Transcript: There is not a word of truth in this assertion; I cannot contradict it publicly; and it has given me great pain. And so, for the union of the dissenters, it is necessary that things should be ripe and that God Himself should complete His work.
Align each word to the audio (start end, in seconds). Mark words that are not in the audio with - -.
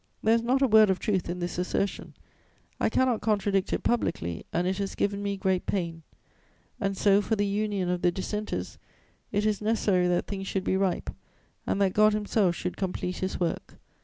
There 0.23 0.33
is 0.33 0.41
not 0.41 0.63
a 0.63 0.67
word 0.67 0.89
of 0.89 0.97
truth 0.97 1.29
in 1.29 1.37
this 1.41 1.59
assertion; 1.59 2.15
I 2.79 2.89
cannot 2.89 3.21
contradict 3.21 3.71
it 3.71 3.83
publicly; 3.83 4.47
and 4.51 4.65
it 4.65 4.79
has 4.79 4.95
given 4.95 5.21
me 5.21 5.37
great 5.37 5.67
pain. 5.67 6.01
And 6.79 6.97
so, 6.97 7.21
for 7.21 7.35
the 7.35 7.45
union 7.45 7.87
of 7.87 8.01
the 8.01 8.09
dissenters, 8.11 8.79
it 9.31 9.45
is 9.45 9.61
necessary 9.61 10.07
that 10.07 10.25
things 10.25 10.47
should 10.47 10.63
be 10.63 10.75
ripe 10.75 11.11
and 11.67 11.79
that 11.83 11.93
God 11.93 12.13
Himself 12.13 12.55
should 12.55 12.77
complete 12.77 13.17
His 13.17 13.39
work. 13.39 13.75